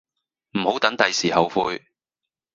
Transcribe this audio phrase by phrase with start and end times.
[0.57, 1.85] 唔好等第時後悔